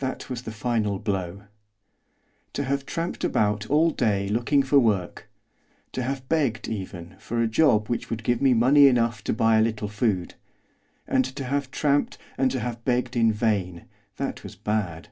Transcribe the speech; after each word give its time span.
That 0.00 0.28
was 0.28 0.42
the 0.42 0.50
final 0.50 0.98
blow. 0.98 1.44
To 2.54 2.64
have 2.64 2.84
tramped 2.84 3.22
about 3.22 3.70
all 3.70 3.92
day 3.92 4.26
looking 4.28 4.64
for 4.64 4.80
work; 4.80 5.30
to 5.92 6.02
have 6.02 6.28
begged 6.28 6.66
even 6.66 7.14
for 7.20 7.40
a 7.40 7.46
job 7.46 7.86
which 7.86 8.10
would 8.10 8.24
give 8.24 8.42
me 8.42 8.52
money 8.52 8.88
enough 8.88 9.22
to 9.22 9.32
buy 9.32 9.58
a 9.58 9.62
little 9.62 9.86
food; 9.86 10.34
and 11.06 11.24
to 11.24 11.44
have 11.44 11.70
tramped 11.70 12.18
and 12.36 12.50
to 12.50 12.58
have 12.58 12.84
begged 12.84 13.14
in 13.16 13.30
vain, 13.32 13.84
that 14.16 14.42
was 14.42 14.56
bad. 14.56 15.10